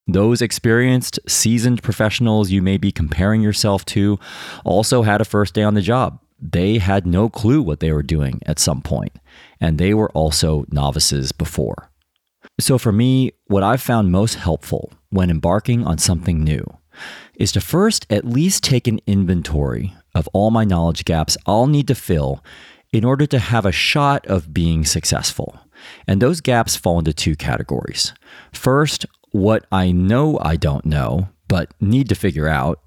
[0.08, 4.20] Those experienced, seasoned professionals you may be comparing yourself to
[4.64, 6.22] also had a first day on the job.
[6.40, 9.18] They had no clue what they were doing at some point,
[9.60, 11.90] and they were also novices before.
[12.60, 16.66] So, for me, what I've found most helpful when embarking on something new
[17.36, 21.88] is to first at least take an inventory of all my knowledge gaps I'll need
[21.88, 22.44] to fill
[22.92, 25.60] in order to have a shot of being successful.
[26.08, 28.14] And those gaps fall into two categories.
[28.52, 32.80] First, what I know I don't know, but need to figure out.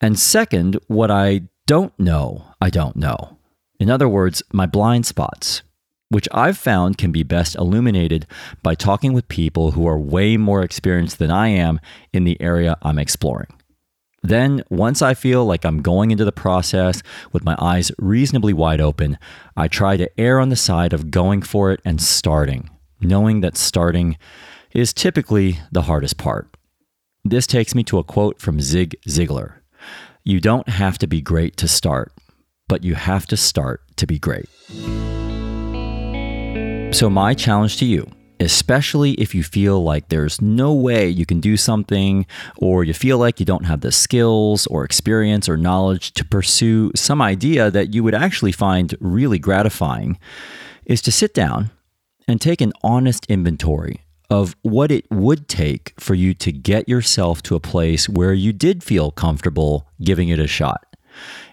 [0.00, 3.38] And second, what I don't know I don't know.
[3.78, 5.62] In other words, my blind spots,
[6.10, 8.26] which I've found can be best illuminated
[8.62, 11.80] by talking with people who are way more experienced than I am
[12.12, 13.46] in the area I'm exploring.
[14.22, 17.02] Then, once I feel like I'm going into the process
[17.32, 19.18] with my eyes reasonably wide open,
[19.56, 22.68] I try to err on the side of going for it and starting,
[23.00, 24.18] knowing that starting
[24.72, 26.54] is typically the hardest part.
[27.24, 29.54] This takes me to a quote from Zig Ziglar
[30.24, 32.12] You don't have to be great to start,
[32.68, 34.48] but you have to start to be great.
[36.92, 38.10] So, my challenge to you,
[38.40, 42.26] especially if you feel like there's no way you can do something,
[42.58, 46.90] or you feel like you don't have the skills or experience or knowledge to pursue
[46.96, 50.18] some idea that you would actually find really gratifying,
[50.84, 51.70] is to sit down
[52.26, 57.40] and take an honest inventory of what it would take for you to get yourself
[57.42, 60.89] to a place where you did feel comfortable giving it a shot.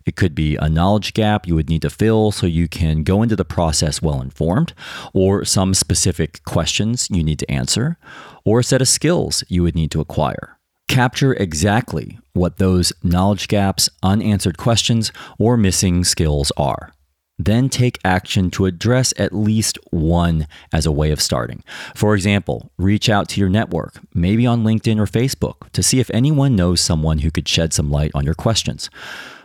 [0.06, 3.22] It could be a knowledge gap you would need to fill so you can go
[3.22, 4.74] into the process well informed,
[5.14, 7.98] or some specific questions you need to answer,
[8.46, 10.58] or a set of skills you would need to acquire.
[10.88, 16.94] Capture exactly what those knowledge gaps, unanswered questions, or missing skills are.
[17.40, 21.64] Then take action to address at least one as a way of starting.
[21.94, 26.10] For example, reach out to your network, maybe on LinkedIn or Facebook, to see if
[26.12, 28.90] anyone knows someone who could shed some light on your questions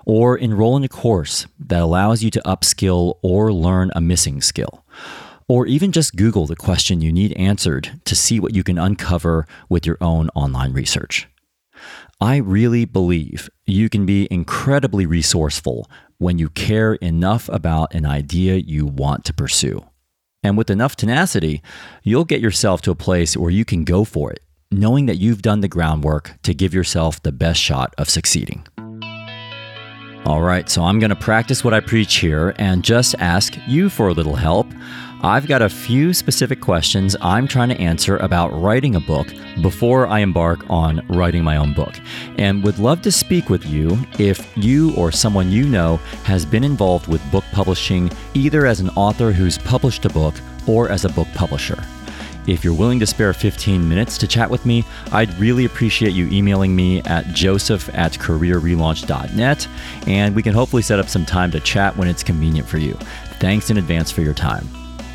[0.05, 4.85] or enroll in a course that allows you to upskill or learn a missing skill.
[5.49, 9.47] Or even just Google the question you need answered to see what you can uncover
[9.69, 11.29] with your own online research.
[12.21, 18.55] I really believe you can be incredibly resourceful when you care enough about an idea
[18.55, 19.85] you want to pursue.
[20.45, 21.63] And with enough tenacity,
[22.03, 24.41] you'll get yourself to a place where you can go for it,
[24.71, 28.67] knowing that you've done the groundwork to give yourself the best shot of succeeding.
[30.25, 33.91] All right, so I'm going to practice what I preach here and just ask you
[33.91, 34.69] for a little help.
[35.21, 39.27] I've got a few specific questions I'm trying to answer about writing a book
[39.63, 41.99] before I embark on writing my own book,
[42.39, 46.63] and would love to speak with you if you or someone you know has been
[46.63, 50.37] involved with book publishing, either as an author who's published a book
[50.69, 51.83] or as a book publisher.
[52.47, 56.29] If you're willing to spare 15 minutes to chat with me, I'd really appreciate you
[56.29, 59.69] emailing me at joseph at careerrelaunch.net,
[60.09, 62.95] and we can hopefully set up some time to chat when it's convenient for you.
[63.39, 64.69] Thanks in advance for your time.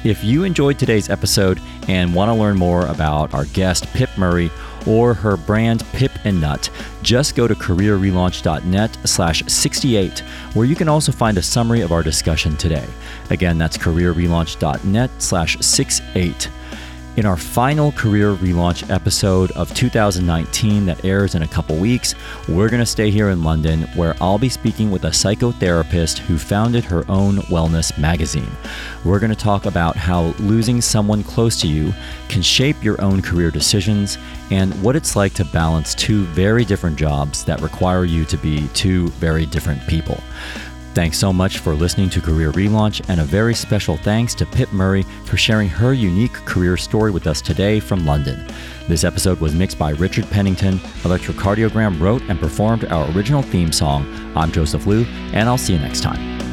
[0.04, 1.60] If you enjoyed today's episode
[1.90, 4.50] and want to learn more about our guest, Pip Murray,
[4.86, 6.70] or her brand Pip and Nut,
[7.02, 10.20] just go to careerrelaunch.net slash 68,
[10.54, 12.88] where you can also find a summary of our discussion today.
[13.32, 16.50] Again, that's careerrelaunch.net slash 68.
[17.18, 22.14] In our final career relaunch episode of 2019 that airs in a couple weeks,
[22.48, 26.38] we're going to stay here in London where I'll be speaking with a psychotherapist who
[26.38, 28.52] founded her own wellness magazine.
[29.04, 31.92] We're going to talk about how losing someone close to you
[32.30, 34.20] can shape your own career decisions
[34.52, 38.68] and what it's like to balance two very different jobs that require you to be
[38.76, 40.22] two very different people.
[40.98, 44.74] Thanks so much for listening to Career Relaunch, and a very special thanks to Pip
[44.74, 48.44] Murray for sharing her unique career story with us today from London.
[48.88, 50.80] This episode was mixed by Richard Pennington.
[51.04, 54.12] Electrocardiogram wrote and performed our original theme song.
[54.36, 56.47] I'm Joseph Liu, and I'll see you next time.